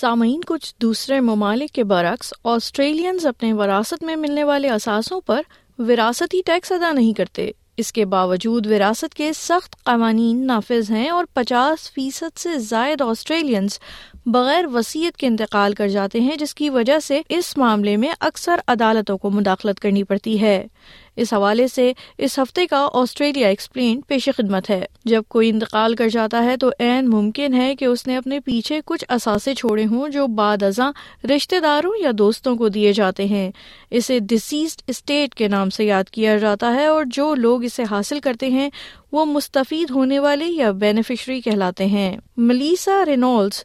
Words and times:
سامعین، 0.00 0.40
کچھ 0.46 0.74
دوسرے 0.82 1.20
ممالک 1.20 1.70
کے 1.72 1.84
برعکس، 1.84 2.34
آسٹریلینز 2.44 3.26
اپنے 3.26 3.52
وراثت 3.52 4.02
میں 4.02 4.16
ملنے 4.16 4.44
والے 4.44 4.68
اثاثوں 4.68 5.20
پر 5.20 5.42
وراثتی 5.78 6.40
ٹیکس 6.46 6.72
ادا 6.72 6.92
نہیں 6.92 7.12
کرتے۔ 7.12 7.50
اس 7.76 7.92
کے 7.92 8.04
باوجود 8.04 8.66
وراثت 8.66 9.14
کے 9.14 9.32
سخت 9.32 9.84
قوانین 9.84 10.46
نافذ 10.46 10.90
ہیں 10.90 11.08
اور 11.08 11.24
پچاس 11.34 11.92
فیصد 11.92 12.38
سے 12.38 12.58
زائد 12.58 13.02
آسٹریلینز 13.02 13.78
بغیر 14.26 14.66
وسیعت 14.66 15.16
کے 15.16 15.26
انتقال 15.26 15.74
کر 15.74 15.88
جاتے 15.88 16.20
ہیں، 16.20 16.36
جس 16.36 16.54
کی 16.54 16.70
وجہ 16.70 16.98
سے 16.98 17.20
اس 17.28 17.58
معاملے 17.58 17.96
میں 17.96 18.08
اکثر 18.20 18.60
عدالتوں 18.66 19.18
کو 19.18 19.30
مداخلت 19.30 19.80
کرنی 19.80 20.02
پڑتی 20.02 20.40
ہے۔ 20.40 20.66
اس 21.16 21.32
حوالے 21.32 21.68
سے 21.68 21.92
اس 22.18 22.38
ہفتے 22.38 22.66
کا 22.66 22.88
آسٹریلیا 22.92 23.48
ایکسپلین 23.48 24.00
پیش 24.00 24.28
خدمت 24.36 24.70
ہے۔ 24.70 24.84
جب 25.04 25.22
کوئی 25.28 25.48
انتقال 25.48 25.94
کر 25.94 26.08
جاتا 26.08 26.44
ہے 26.44 26.56
تو 26.56 26.70
این 26.78 27.08
ممکن 27.08 27.54
ہے 27.54 27.76
کہ 27.76 27.84
اس 27.84 28.06
نے 28.06 28.16
اپنے 28.16 28.40
پیچھے 28.40 28.80
کچھ 28.84 29.04
اثاثے 29.08 29.54
چھوڑے 29.54 29.86
ہوں 29.86 30.08
جو 30.08 30.26
بعد 30.26 30.62
ازاں 30.62 30.92
رشتے 31.24 31.60
داروں 31.60 31.92
یا 32.02 32.10
دوستوں 32.18 32.56
کو 32.56 32.68
دیے 32.68 32.92
جاتے 32.92 33.24
ہیں۔ 33.24 33.50
اسے 33.90 34.18
ڈسیزڈ 34.18 34.82
اسٹیٹ 34.86 35.34
کے 35.34 35.48
نام 35.48 35.70
سے 35.70 35.84
یاد 35.84 36.04
کیا 36.04 36.36
جاتا 36.36 36.74
ہے 36.74 36.86
اور 36.86 37.04
جو 37.06 37.34
لوگ 37.34 37.64
اسے 37.64 37.82
حاصل 37.90 38.20
کرتے 38.20 38.48
ہیں، 38.48 38.70
وہ 39.12 39.24
مستفید 39.24 39.90
ہونے 39.90 40.18
والے 40.18 40.44
یا 40.44 40.70
بینیفیشری 40.70 41.40
کہلاتے 41.40 41.86
ہیں۔ 41.86 42.16
ملیسا 42.36 43.04
Reynolds 43.06 43.64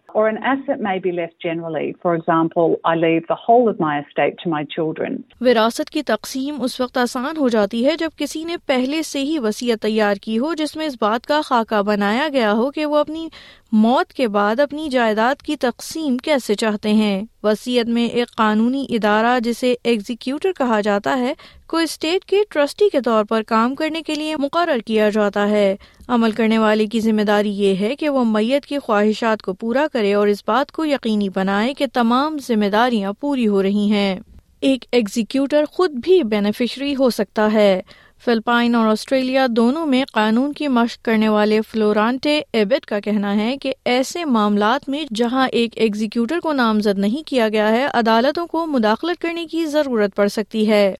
or 0.13 0.27
an 0.27 0.37
asset 0.43 0.79
may 0.79 0.99
be 0.99 1.11
left 1.11 1.39
generally. 1.39 1.95
For 2.01 2.15
example, 2.15 2.75
I 2.83 2.95
leave 2.95 3.27
the 3.27 3.37
whole 3.37 3.69
of 3.69 3.79
my 3.79 3.93
estate 3.99 4.37
to 4.43 4.49
my 4.49 4.63
children. 4.75 5.17
وراثت 5.41 5.89
کی 5.89 6.03
تقسیم 6.03 6.61
اس 6.61 6.79
وقت 6.81 6.97
آسان 6.97 7.37
ہو 7.37 7.49
جاتی 7.49 7.85
ہے 7.85 7.95
جب 7.99 8.17
کسی 8.17 8.43
نے 8.43 8.57
پہلے 8.65 9.01
سے 9.01 9.23
ہی 9.23 9.37
وصیت 9.39 9.81
تیار 9.81 10.15
کی 10.21 10.37
ہو 10.39 10.53
جس 10.53 10.75
میں 10.75 10.85
اس 10.85 10.95
بات 11.01 11.27
کا 11.27 11.41
خاکہ 11.45 11.81
بنایا 11.81 12.27
گیا 12.33 12.53
ہو 12.53 12.71
کہ 12.71 12.85
وہ 12.85 12.97
اپنی 12.97 13.27
موت 13.71 14.13
کے 14.13 14.27
بعد 14.27 14.59
اپنی 14.59 14.89
جائیداد 14.89 15.41
کی 15.41 15.55
تقسیم 15.55 16.17
کیسے 16.17 16.55
چاہتے 16.55 16.93
ہیں 16.93 17.21
وسیعت 17.43 17.85
میں 17.85 18.05
ایک 18.05 18.35
قانونی 18.35 18.85
ادارہ 18.89 19.39
جسے 19.39 19.75
ایگزیکیوٹر 19.83 20.51
کہا 20.57 20.81
جاتا 20.81 21.17
ہے، 21.17 21.33
کو 21.67 21.77
اسٹیٹ 21.77 22.25
کے 22.25 22.37
ٹرسٹی 22.49 22.89
کے 22.89 23.01
طور 23.01 23.23
پر 23.23 23.41
کام 23.47 23.75
کرنے 23.75 24.01
کے 24.01 24.15
لیے 24.15 24.35
مقرر 24.35 24.77
کیا 24.77 25.09
جاتا 25.09 25.49
ہے۔ 25.49 25.75
عمل 26.07 26.31
کرنے 26.31 26.57
والے 26.57 26.85
کی 26.85 26.99
ذمہ 26.99 27.21
داری 27.21 27.51
یہ 27.51 27.75
ہے 27.75 27.95
کہ 27.95 28.09
وہ 28.09 28.23
میت 28.25 28.65
کی 28.65 28.79
خواہشات 28.79 29.41
کو 29.41 29.53
پورا 29.53 29.87
کرے 29.93 30.13
اور 30.13 30.27
اس 30.27 30.43
بات 30.47 30.71
کو 30.71 30.85
یقینی 30.85 31.29
بنائے 31.29 31.73
کہ 31.73 31.85
تمام 31.93 32.37
ذمہ 32.47 32.65
داریاں 32.65 33.13
پوری 33.19 33.47
ہو 33.47 33.63
رہی 33.63 33.91
ہیں۔ 33.91 34.19
ایک 34.61 34.85
ایگزیکیوٹر 34.91 35.63
خود 35.71 35.91
بھی 35.91 36.23
بینیفیشری 36.23 36.95
ہو 36.95 37.09
سکتا 37.09 37.53
ہے۔ 37.53 37.81
فلپائن 38.25 38.75
اور 38.75 38.87
آسٹریلیا 38.87 39.47
دونوں 39.49 39.85
میں 39.85 40.03
قانون 40.13 40.53
کی 40.53 40.67
مشق 40.67 41.05
کرنے 41.05 41.29
والے 41.29 41.59
فلورانٹے 41.61 42.41
ایبٹ 42.53 42.85
کا 42.85 42.99
کہنا 42.99 43.35
ہے 43.35 43.57
کہ 43.57 43.73
ایسے 43.85 44.25
معاملات 44.25 44.89
میں 44.89 45.05
جہاں 45.15 45.47
ایک 45.47 45.71
ایگزیکیوٹر 45.75 46.39
کو 46.43 46.53
نامزد 46.53 46.99
نہیں 46.99 47.27
کیا 47.27 47.49
گیا 47.49 47.71
ہے، 47.71 47.87
عدالتوں 47.93 48.47
کو 48.47 48.65
مداخلت 48.65 49.21
کرنے 49.21 49.45
کی 49.45 49.65
ضرورت 49.65 50.15
پڑ 50.15 50.27
سکتی 50.27 50.69
ہے۔ 50.69 50.95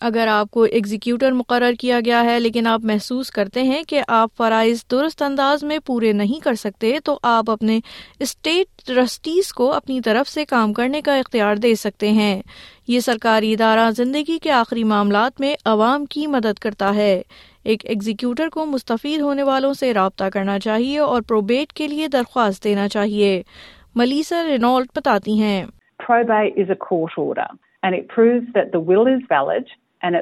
اگر 0.00 0.26
آپ 0.30 0.50
کو 0.50 0.62
ایگزیکیوٹر 0.62 1.32
مقرر 1.32 1.72
کیا 1.80 2.00
گیا 2.04 2.24
ہے 2.24 2.40
لیکن 2.40 2.66
آپ 2.66 2.80
محسوس 2.84 3.30
کرتے 3.30 3.62
ہیں 3.62 3.82
کہ 3.82 4.02
آپ 4.08 4.30
فرائض 4.36 4.82
درست 4.90 5.22
انداز 5.22 5.64
میں 5.64 5.78
پورے 5.78 6.12
نہیں 6.12 6.44
کر 6.44 6.54
سکتے، 6.54 6.98
تو 7.04 7.18
آپ 7.22 7.50
اپنے 7.50 7.80
اسٹیٹ 8.18 8.86
ٹرسٹیز 8.86 9.52
کو 9.52 9.72
اپنی 9.72 10.00
طرف 10.00 10.28
سے 10.28 10.44
کام 10.44 10.72
کرنے 10.72 11.00
کا 11.00 11.16
اختیار 11.16 11.56
دے 11.56 11.74
سکتے 11.74 12.10
ہیں۔ 12.10 12.42
یہ 12.88 13.00
سرکاری 13.00 13.52
ادارہ 13.52 13.90
زندگی 13.90 14.38
کے 14.38 14.50
آخری 14.50 14.84
معاملات 14.84 15.40
میں 15.40 15.54
عوام 15.64 16.04
کی 16.06 16.26
مدد 16.26 16.58
کرتا 16.58 16.94
ہے۔ 16.94 17.22
ایک 17.64 17.86
ایگزیکیوٹر 17.86 18.48
کو 18.48 18.66
مستفید 18.66 19.20
ہونے 19.20 19.42
والوں 19.42 19.74
سے 19.74 19.94
رابطہ 19.94 20.24
کرنا 20.24 20.58
چاہیے 20.58 20.98
اور 20.98 21.22
پروبیٹ 21.22 21.72
کے 21.72 21.88
لیے 21.88 22.08
درخواست 22.08 22.64
دینا 22.64 22.88
چاہیے۔ 22.88 23.42
ملیسا 23.98 24.42
رینالٹ 24.44 24.86
بتاتی 24.96 25.42
ہیں۔ 25.42 25.66
Try 25.98 26.24
by 26.24 26.50
is 26.56 26.70
a 26.70 26.74
and 27.82 27.96
well 28.74 29.14
is 29.14 29.22
ویلچ 29.30 29.68
and 30.02 30.16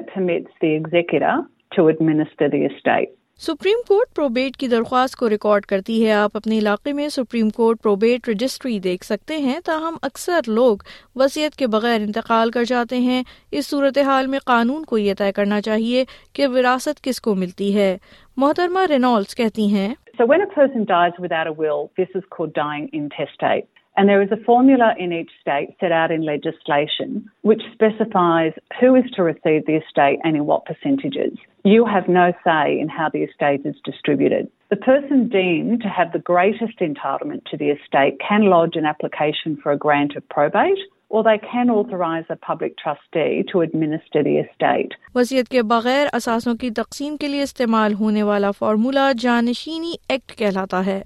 supreme 3.39 3.77
Court 3.87 4.15
probate 4.15 4.57
کی 4.57 4.67
درخواست 4.67 5.15
کو 5.15 5.29
ریکارڈ 5.29 5.65
کرتی 5.65 6.07
ہے۔ 6.07 6.11
آپ 6.11 6.31
اپنے 6.33 6.57
علاقے 6.57 6.93
میں 6.93 7.09
سپریم 7.09 7.49
کورٹ 7.49 7.81
پروبیٹ 7.81 8.29
رجسٹری 8.29 8.79
دیکھ 8.79 9.05
سکتے 9.05 9.37
ہیں 9.37 9.59
تاہم 9.65 9.97
اکثر 10.01 10.39
لوگ 10.47 10.77
وسیعت 11.15 11.55
کے 11.55 11.67
بغیر 11.67 12.01
انتقال 12.01 12.51
کر 12.51 12.63
جاتے 12.63 12.97
ہیں۔ 12.97 13.23
اس 13.51 13.67
صورتحال 13.67 14.27
میں 14.27 14.39
قانون 14.39 14.85
کو 14.85 14.97
یہ 14.97 15.13
طے 15.17 15.31
کرنا 15.31 15.61
چاہیے 15.61 16.05
کہ 16.33 16.47
وراثت 16.47 17.03
کس 17.03 17.21
کو 17.21 17.35
ملتی 17.35 17.77
ہے۔ 17.77 17.97
محترمہ 18.37 18.79
رینالڈس 18.89 19.35
کہتی 19.35 19.73
ہیں 19.73 19.93
So 20.21 20.25
when 20.25 20.41
a 20.41 20.59
person 20.59 20.81
dies 20.81 21.15
without 21.21 21.47
a 21.47 21.55
will, 21.59 21.83
this 21.99 22.15
is 22.15 22.23
called 22.35 22.53
dying 22.59 22.85
intestate. 23.01 23.76
And 23.97 24.07
there 24.07 24.21
is 24.21 24.31
a 24.31 24.43
formula 24.45 24.93
in 24.97 25.11
each 25.11 25.31
state 25.41 25.75
set 25.79 25.91
out 25.91 26.11
in 26.11 26.21
legislation 26.23 27.29
which 27.41 27.63
specifies 27.73 28.53
who 28.79 28.93
is 28.93 29.09
to 29.15 29.23
receive 29.23 29.65
the 29.65 29.77
estate 29.83 30.19
and 30.23 30.35
in 30.35 30.45
what 30.45 30.65
percentages. 30.65 31.33
You 31.63 31.83
have 31.85 32.07
no 32.07 32.31
say 32.43 32.79
in 32.79 32.89
how 32.89 33.09
the 33.11 33.23
estate 33.23 33.65
is 33.65 33.75
distributed. 33.83 34.49
The 34.69 34.75
person 34.75 35.29
deemed 35.29 35.81
to 35.81 35.89
have 35.89 36.11
the 36.11 36.19
greatest 36.19 36.77
entitlement 36.79 37.45
to 37.45 37.57
the 37.57 37.71
estate 37.71 38.19
can 38.27 38.43
lodge 38.51 38.75
an 38.75 38.85
application 38.85 39.57
for 39.63 39.71
a 39.71 39.77
grant 39.77 40.15
of 40.15 40.29
probate 40.29 40.77
or 41.09 41.23
they 41.23 41.39
can 41.39 41.69
authorize 41.69 42.25
a 42.29 42.35
public 42.35 42.77
trustee 42.77 43.43
to 43.51 43.61
administer 43.61 44.23
the 44.23 44.37
estate. 44.43 44.93
وسیعت 45.15 45.49
کے 45.49 45.61
بغیر 45.73 46.07
اساسوں 46.13 46.55
کی 46.61 46.69
تقسیم 46.81 47.17
کے 47.17 47.27
لیے 47.27 47.41
استعمال 47.43 47.93
ہونے 47.99 48.23
والا 48.29 48.51
فارمولا 48.59 49.11
جانشینی 49.19 49.95
ایکٹ 50.09 50.35
کہلاتا 50.37 50.85
ہے 50.85 51.01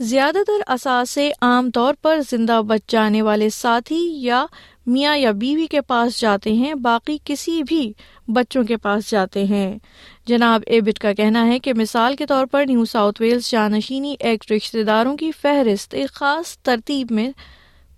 زیادہ 0.00 0.42
تر 0.46 0.60
اثاثے 0.66 1.30
عام 1.42 1.70
طور 1.70 1.94
پر 2.02 2.20
زندہ 2.30 2.60
بچ 2.66 2.90
جانے 2.90 3.22
والے 3.22 3.48
ساتھی 3.50 3.98
یا 4.22 4.44
میاں 4.86 5.16
یا 5.16 5.30
بیوی 5.30 5.66
کے 5.66 5.80
پاس 5.80 6.20
جاتے 6.20 6.52
ہیں 6.52 6.74
باقی 6.74 7.16
کسی 7.24 7.62
بھی 7.62 7.92
بچوں 8.28 8.62
کے 8.64 8.76
پاس 8.76 9.10
جاتے 9.10 9.44
ہیں 9.44 9.78
جناب 10.26 10.62
ایبٹ 10.66 10.98
کا 10.98 11.12
کہنا 11.12 11.46
ہے 11.46 11.58
کہ 11.58 11.74
مثال 11.74 12.16
کے 12.16 12.26
طور 12.26 12.46
پر 12.46 12.64
نیو 12.66 12.84
ساؤتھ 12.84 13.22
ویلز 13.22 13.50
جانشینی 13.50 14.14
ایکٹ 14.20 14.52
رشتے 14.52 14.84
داروں 14.84 15.16
کی 15.16 15.32
فہرست 15.32 15.94
ایک 15.94 16.12
خاص 16.12 16.56
ترتیب 16.58 17.10
میں 17.10 17.28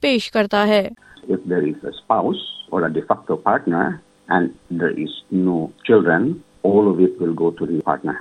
پیش 0.02 0.30
کرتا 0.30 0.66
ہے 0.66 0.88
if 1.28 1.44
there 1.44 1.66
is 1.66 1.84
a 1.84 1.92
spouse 1.92 2.42
or 2.70 2.84
a 2.86 2.92
de 2.92 3.02
facto 3.02 3.36
partner 3.38 4.02
and 4.28 4.54
there 4.70 4.96
is 4.98 5.22
no 5.30 5.70
children, 5.84 6.42
all 6.62 6.90
of 6.90 7.00
it 7.00 7.20
will 7.20 7.34
go 7.34 7.50
to 7.52 7.66
the 7.66 7.82
partner. 7.82 8.18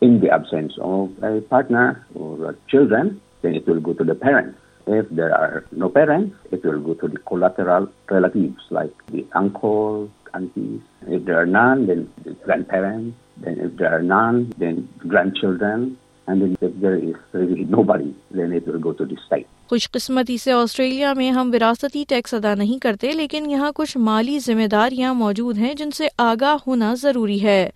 In 0.00 0.20
the 0.20 0.30
absence 0.30 0.74
of 0.80 1.10
a 1.22 1.40
partner 1.40 2.06
or 2.14 2.56
children, 2.68 3.20
then 3.42 3.54
it 3.54 3.66
will 3.66 3.80
go 3.80 3.92
to 3.94 4.04
the 4.04 4.14
parents. 4.14 4.58
If 4.86 5.08
there 5.10 5.34
are 5.34 5.64
no 5.72 5.88
parents, 5.88 6.36
it 6.50 6.64
will 6.64 6.80
go 6.80 6.94
to 6.94 7.08
the 7.08 7.18
collateral 7.18 7.88
relatives 8.10 8.62
like 8.70 8.94
the 9.08 9.26
uncle, 9.34 10.08
aunties. 10.34 10.80
If 11.06 11.24
there 11.24 11.38
are 11.40 11.46
none, 11.46 11.86
then 11.86 12.08
the 12.24 12.32
grandparents. 12.46 13.16
Then 13.38 13.58
if 13.58 13.76
there 13.76 13.92
are 13.92 14.02
none, 14.02 14.54
then 14.58 14.88
grandchildren. 14.98 15.98
And 16.28 16.42
then 16.42 16.56
if 16.60 16.80
there 16.80 16.94
is 16.94 17.16
really 17.32 17.64
nobody, 17.64 18.14
then 18.30 18.52
it 18.52 18.66
will 18.66 18.78
go 18.78 18.92
to 18.92 19.04
the 19.04 19.16
state. 19.26 19.46
خوش 19.68 19.90
قسمتی 19.90 20.36
سے 20.38 20.52
Australia 20.52 21.12
میں 21.14 21.30
ہم 21.30 21.50
وراثتی 21.54 22.04
tax 22.08 22.34
ادا 22.34 22.54
نہیں 22.54 22.78
کرتے 22.82 23.10
لیکن 23.12 23.50
یہاں 23.50 23.70
کچھ 23.74 23.96
مالی 24.08 24.38
ذمہ 24.44 24.66
داریاں 24.72 25.12
موجود 25.14 25.58
ہیں 25.58 25.72
جن 25.78 25.90
سے 25.96 26.08
آگاہ 26.18 26.56
ہونا 26.66 26.94
ضروری 27.00 27.42
ہے 27.42 27.70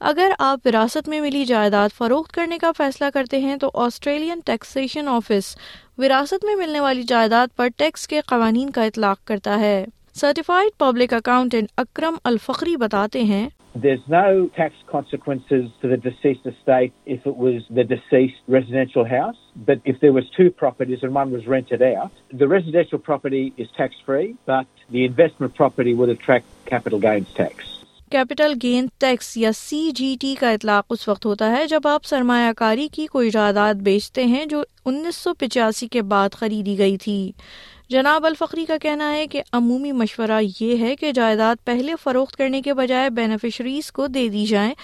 اگر 0.00 0.30
آپ 0.38 0.60
وراثت 0.64 1.08
میں 1.08 1.20
ملی 1.20 1.44
جائیداد 1.44 1.88
فروخت 1.98 2.32
کرنے 2.32 2.58
کا 2.58 2.72
فیصلہ 2.76 3.06
کرتے 3.14 3.38
ہیں 3.38 3.56
تو 3.56 3.70
آسٹریلین 3.74 4.40
ٹیکسیشن 4.44 5.08
آفس 5.08 5.56
وراثت 5.98 6.44
میں 6.44 6.56
ملنے 6.56 6.80
والی 6.80 7.02
جائیداد 7.02 7.46
پر 7.56 7.68
ٹیکس 7.76 8.08
کے 8.08 8.20
قوانین 8.26 8.70
کا 8.70 8.84
اطلاق 8.84 9.18
کرتا 9.24 9.60
ہے۔ 9.60 9.84
Certified 10.14 10.78
public 10.78 11.14
accountant 11.14 11.68
Akram 11.76 12.14
Alfaqri 12.24 12.76
بتاتے 12.76 13.22
ہیں۔ 13.22 13.48
کیپٹل 28.10 28.52
گین 28.62 28.86
ٹیکس 28.98 29.36
یا 29.36 29.52
سی 29.52 29.90
جی 29.90 30.16
ٹی 30.20 30.34
کا 30.40 30.50
اطلاق 30.50 30.84
اس 30.90 31.08
وقت 31.08 31.26
ہوتا 31.26 31.50
ہے 31.50 31.66
جب 31.66 31.80
آپ 31.84 32.04
سرمایہ 32.04 32.52
کاری 32.52 32.88
کی 32.88 33.06
کوئی 33.06 33.30
جائیداد 33.30 33.74
بیچتے 33.74 34.24
ہیں 34.24 34.46
جو 34.46 34.62
انیس 34.84 35.16
سو 35.16 35.34
پچاسی 35.34 35.88
کے 35.88 36.02
بعد 36.02 36.28
خریدی 36.32 36.78
گئی 36.78 36.96
تھی۔ 36.96 37.32
جناب 37.88 38.26
الفقری 38.26 38.64
کا 38.64 38.76
کہنا 38.82 39.12
ہے 39.12 39.26
کہ 39.26 39.42
عمومی 39.52 39.92
مشورہ 39.92 40.40
یہ 40.60 40.76
ہے 40.76 40.96
کہ 40.96 41.12
جائیداد 41.12 41.56
پہلے 41.64 41.92
فروخت 42.02 42.36
کرنے 42.36 42.62
کے 42.62 42.74
بجائے 42.74 43.10
بینیفیشریز 43.10 43.92
کو 43.92 44.06
دے 44.06 44.28
دی 44.28 44.46
جائیں، 44.46 44.74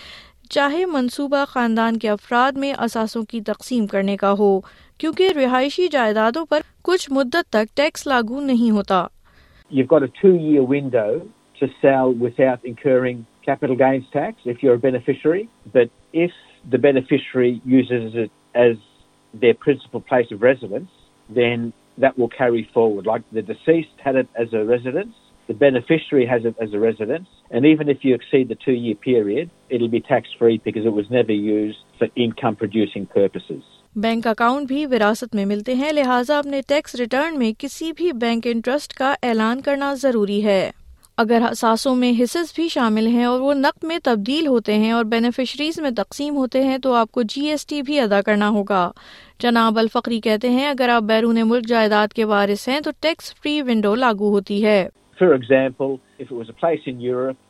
چاہے 0.50 0.84
منصوبہ 0.84 1.44
خاندان 1.48 1.96
کے 1.96 2.08
افراد 2.08 2.52
میں 2.52 2.72
اثاثوں 2.78 3.22
کی 3.22 3.40
تقسیم 3.40 3.86
کرنے 3.86 4.16
کا 4.16 4.34
ہو، 4.38 4.60
کیونکہ 4.98 5.28
رہائشی 5.36 5.88
جائیدادوں 5.88 6.44
پر 6.44 6.60
کچھ 6.82 7.10
مدت 7.10 7.50
تک 7.50 7.76
ٹیکس 7.76 8.06
لاگو 8.06 8.40
نہیں 8.40 8.70
ہوتا۔ 8.70 9.06
To 11.60 11.68
sell 11.80 12.12
without 12.12 12.64
incurring 12.64 13.26
capital 13.44 13.76
gains 13.76 14.04
tax 14.12 14.36
if 14.44 14.62
you're 14.62 14.74
a 14.74 14.78
beneficiary. 14.78 15.48
But 15.72 15.90
if 16.12 16.32
the 16.68 16.78
beneficiary 16.78 17.62
uses 17.64 18.14
it 18.14 18.30
as 18.54 18.76
their 19.32 19.54
principal 19.54 20.00
place 20.00 20.30
of 20.32 20.42
residence, 20.42 20.90
then 21.28 21.72
that 21.98 22.18
will 22.18 22.28
carry 22.28 22.68
forward. 22.74 23.06
Like 23.06 23.22
the 23.32 23.42
deceased 23.42 23.96
had 24.02 24.16
it 24.16 24.28
as 24.34 24.52
a 24.52 24.64
residence, 24.64 25.14
the 25.46 25.54
beneficiary 25.54 26.26
has 26.26 26.44
it 26.44 26.54
as 26.60 26.72
a 26.72 26.78
residence, 26.78 27.28
and 27.50 27.66
even 27.66 27.88
if 27.88 28.04
you 28.04 28.14
exceed 28.14 28.48
the 28.48 28.54
two-year 28.54 28.94
period, 28.94 29.50
it'll 29.68 29.88
be 29.88 30.00
tax-free 30.00 30.58
because 30.64 30.84
it 30.84 30.92
was 30.92 31.10
never 31.10 31.32
used 31.32 31.78
for 31.98 32.08
income-producing 32.16 33.06
purposes. 33.06 33.62
Bank 34.02 34.26
account 34.26 34.68
بھی 34.68 34.84
وراثت 34.86 35.34
میں 35.34 35.44
ملتے 35.44 35.74
ہیں 35.74 35.92
لہٰذا 35.92 36.38
اپنے 36.38 36.60
tax 36.68 36.94
return 36.94 37.38
میں 37.38 37.52
کسی 37.58 37.90
بھی 37.96 38.12
بینک 38.20 38.46
انٹرسٹ 38.50 38.92
کا 38.98 39.14
اعلان 39.22 39.60
کرنا 39.60 39.92
ضروری 40.02 40.44
ہے 40.44 40.70
اگر 41.20 41.42
اثاثوں 41.50 41.94
میں 41.96 42.12
حصص 42.20 42.54
بھی 42.54 42.68
شامل 42.68 43.06
ہیں 43.06 43.24
اور 43.24 43.40
وہ 43.40 43.54
نقد 43.54 43.84
میں 43.84 43.98
تبدیل 44.04 44.46
ہوتے 44.46 44.74
ہیں 44.78 44.92
اور 44.92 45.04
بینیفیشریز 45.04 45.78
میں 45.80 45.90
تقسیم 45.96 46.36
ہوتے 46.36 46.62
ہیں 46.64 46.78
تو 46.82 46.92
آپ 46.94 47.10
کو 47.12 47.22
جی 47.28 47.48
ایس 47.50 47.66
ٹی 47.66 47.80
بھی 47.82 47.98
ادا 48.00 48.20
کرنا 48.26 48.48
ہوگا 48.50 48.90
جناب 49.38 49.78
الفقری 49.78 50.20
کہتے 50.20 50.50
ہیں 50.50 50.68
اگر 50.68 50.88
آپ 50.88 51.02
بیرون 51.02 51.40
ملک 51.48 51.66
جائیداد 51.68 52.12
کے 52.14 52.24
وارث 52.24 52.66
ہیں 52.68 52.80
تو 52.80 52.90
ٹیکس 53.00 53.34
فری 53.42 53.60
ونڈو 53.62 53.94
لاگو 53.94 54.30
ہوتی 54.30 54.64
ہے 54.64 54.80
For 55.18 55.34
example, 55.34 55.90
if 56.18 56.30
it 56.30 56.34
was 56.34 56.48
a 56.48 56.54
place 56.54 56.84
in 56.86 57.00
Europe, 57.02 57.40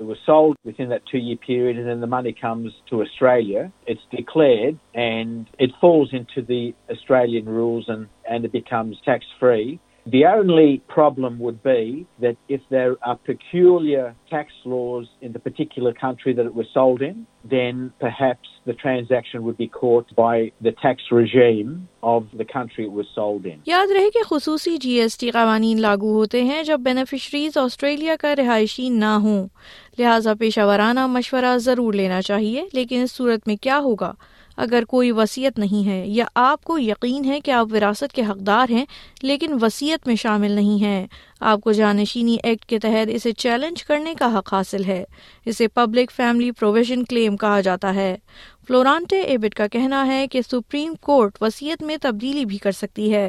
it 0.00 0.04
was 0.04 0.20
sold 0.24 0.56
within 0.64 0.88
that 0.88 1.02
two-year 1.04 1.36
period 1.38 1.76
and 1.76 1.86
then 1.86 2.00
the 2.00 2.06
money 2.08 2.32
comes 2.34 2.72
to 2.86 3.00
Australia, 3.02 3.64
it's 3.86 4.06
declared 4.12 4.78
and 4.94 5.46
it 5.58 5.76
falls 5.80 6.12
into 6.12 6.40
the 6.42 6.74
Australian 6.90 7.46
rules 7.46 7.84
and, 7.88 8.06
and 8.26 8.44
it 8.44 8.52
becomes 8.52 8.96
tax-free. 9.04 9.78
The 10.06 10.24
only 10.24 10.82
problem 10.88 11.38
would 11.38 11.62
be 11.62 12.06
that 12.20 12.36
if 12.48 12.62
there 12.70 12.96
are 13.02 13.16
peculiar 13.16 14.14
tax 14.30 14.52
laws 14.64 15.06
in 15.20 15.32
the 15.32 15.38
particular 15.38 15.92
country 15.92 16.32
that 16.32 16.46
it 16.46 16.54
was 16.54 16.66
sold 16.72 17.02
in, 17.02 17.26
then 17.44 17.92
perhaps 18.00 18.48
the 18.64 18.72
transaction 18.72 19.42
would 19.42 19.58
be 19.58 19.68
caught 19.68 20.06
by 20.16 20.52
the 20.62 20.72
tax 20.72 21.02
regime 21.10 21.88
of 22.02 22.24
the 22.34 22.46
country 22.46 22.84
it 22.84 22.92
was 22.92 23.06
sold 23.14 23.44
in. 23.44 23.60
یاد 23.66 23.90
رہے 23.94 24.10
کہ 24.14 24.22
خصوصی 24.28 24.76
جی 24.76 24.98
S 25.00 25.18
T 25.18 25.30
قوانین 25.30 25.80
لاگو 25.80 26.14
ہوتے 26.14 26.42
ہیں 26.44 26.62
جب 26.62 26.80
beneficiaries 26.84 27.58
Australia 27.58 28.16
کا 28.20 28.34
رہائشی 28.36 28.88
نہ 28.88 29.14
ہوں 29.22 29.46
لہٰذا 29.98 30.34
پیشہ 30.40 30.66
ورانہ 30.68 31.06
مشورہ 31.16 31.56
ضرور 31.68 31.94
لینا 31.94 32.22
چاہیے 32.22 32.64
لیکن 32.72 33.02
اس 33.02 33.12
صورت 33.16 33.46
میں 33.48 33.56
کیا 33.62 33.78
ہوگا 33.84 34.12
اگر 34.64 34.84
کوئی 34.88 35.10
وصیت 35.12 35.58
نہیں 35.58 35.86
ہے، 35.88 36.02
یا 36.06 36.24
آپ 36.34 36.64
کو 36.64 36.78
یقین 36.78 37.24
ہے 37.24 37.40
کہ 37.40 37.50
آپ 37.50 37.72
وراثت 37.72 38.12
کے 38.12 38.22
حقدار 38.22 38.70
ہیں، 38.70 38.84
لیکن 39.22 39.56
وصیت 39.62 40.06
میں 40.06 40.16
شامل 40.16 40.52
نہیں 40.52 40.82
ہیں 40.82 41.06
آپ 41.40 41.60
کو 41.60 41.72
جانشینی 41.72 42.36
ایکٹ 42.44 42.64
کے 42.64 42.78
تحت 42.78 43.10
اسے 43.14 43.32
چیلنج 43.32 43.84
کرنے 43.84 44.14
کا 44.14 44.38
حق 44.38 44.52
حاصل 44.54 44.84
ہے 44.84 45.04
اسے 45.46 45.68
پبلک 45.68 46.12
فیملی 46.12 46.50
پروویژن 46.50 47.04
کلیم 47.04 47.36
کہا 47.36 47.60
جاتا 47.60 47.94
ہے 47.94 48.14
فلورانٹے 48.68 49.20
ایبٹ 49.22 49.54
کا 49.54 49.66
کہنا 49.66 50.06
ہے 50.06 50.26
کہ 50.28 50.42
سپریم 50.42 50.94
کورٹ 51.00 51.42
وسیعت 51.42 51.82
میں 51.82 51.96
تبدیلی 52.02 52.44
بھی 52.44 52.58
کر 52.58 52.72
سکتی 52.72 53.12
ہے 53.14 53.28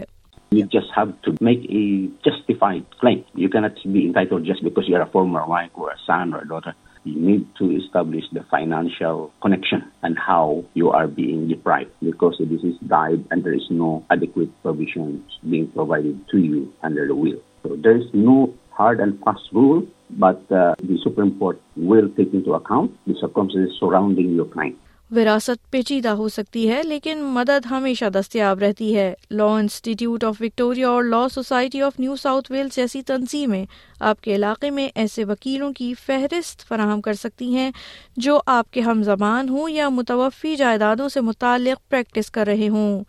You 0.52 0.64
just 0.66 0.92
have 0.92 1.10
to 1.22 1.32
make 1.42 1.66
a 1.72 1.82
justified 2.28 2.86
claim. 3.02 3.20
You 3.36 3.50
cannot 3.50 3.76
be 3.94 4.02
entitled 4.06 4.46
just 4.46 4.64
because 4.64 4.88
you're 4.88 5.02
a 5.02 5.06
former 5.08 5.44
wife 5.46 5.76
or 5.76 5.92
a 5.92 5.98
son 6.06 6.34
or 6.34 6.40
a 6.40 6.48
daughter. 6.48 6.74
You 7.10 7.20
need 7.20 7.48
to 7.58 7.76
establish 7.76 8.24
the 8.32 8.44
financial 8.50 9.32
connection 9.42 9.84
and 10.04 10.18
how 10.18 10.64
you 10.74 10.90
are 10.90 11.08
being 11.08 11.48
deprived 11.48 11.92
because 12.02 12.36
this 12.40 12.64
is 12.64 12.76
died 12.88 13.24
and 13.32 13.44
there 13.44 13.54
is 13.54 13.68
no 13.70 14.06
adequate 14.10 14.50
provisions 14.62 15.22
being 15.50 15.68
provided 15.72 16.20
to 16.30 16.38
you 16.38 16.72
under 16.84 17.08
the 17.08 17.16
will. 17.16 17.42
So 17.64 17.76
there 17.76 17.98
is 17.98 18.06
no 18.14 18.54
hard 18.72 19.00
and 19.00 19.20
fast 19.24 19.42
rule, 19.52 19.86
but 20.12 20.40
uh, 20.52 20.76
the 20.82 20.98
Supreme 21.04 21.38
Court 21.38 21.62
will 21.76 22.10
take 22.16 22.34
into 22.34 22.54
account 22.54 22.98
the 23.06 23.16
circumstances 23.20 23.76
surrounding 23.80 24.34
your 24.36 24.46
claim. 24.46 24.78
وراثت 25.16 25.72
پیچیدہ 25.72 26.10
ہو 26.10 26.30
سکتی 26.30 26.70
ہے، 26.70 26.84
لیکن 26.84 27.24
مدد 27.24 27.66
ہمیشہ 27.72 28.06
دستیاب 28.06 28.60
رہتی 28.60 28.96
ہے۔ 28.96 29.14
لا 29.32 29.46
انسٹیٹیوٹ 29.46 30.24
آف 30.24 30.36
وکٹوریا 30.40 30.90
اور 30.90 31.04
Law 31.04 31.30
Society 31.30 31.82
of 31.82 32.00
New 32.00 32.16
South 32.16 32.52
Wales 32.52 32.76
جیسی 32.76 33.02
تنظیمیں 33.02 33.66
آپ 34.00 34.22
کے 34.22 34.36
علاقے 34.36 34.70
میں 34.70 34.90
ایسے 34.96 35.24
وکیلوں 35.24 35.74
کی 35.74 35.94
فہرست 35.94 36.68
فراہم 36.68 37.02
کر 37.02 37.14
سکتی 37.14 37.56
ہیں 37.56 37.72
جو 38.18 38.40
آپ 38.46 38.72
کے 38.72 38.82
ہم 38.82 39.04
زبان 39.04 39.50
ہوں 39.50 39.70
یا 39.70 39.90
متوفی 39.90 40.56
جائیدادوں 40.56 41.10
سے 41.10 41.22
متعلق 41.22 41.90
پریکٹس 41.90 42.32
کر 42.32 42.46
رہے 42.46 42.68
ہوں۔ 42.68 43.04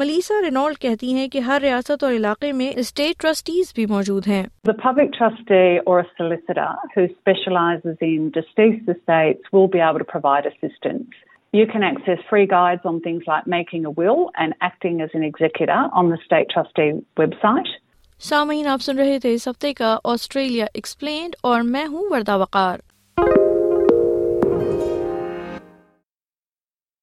ملیسا 0.00 0.34
رینالڈ 0.44 0.78
کہتی 0.78 1.14
ہیں 1.14 1.28
اور 2.04 2.12
علاقے 2.12 2.52
میں 2.52 2.72
اسٹیٹ 2.76 3.16
بھی 3.74 3.86
موجود 3.86 4.28
ہیں۔ 4.28 4.42
شام 18.20 18.50
آپ 18.66 18.82
سن 18.82 18.98
رہے 18.98 19.18
تھے 19.18 19.34
اس 19.34 19.48
ہفتے 19.48 19.72
کا 19.72 19.98
آسٹریلیا 20.04 20.66
ایکسپلینڈ 20.74 21.36
اور 21.42 21.60
میں 21.64 21.86
ہوں 21.86 22.10
مردا 22.10 22.36
وقار 22.36 22.78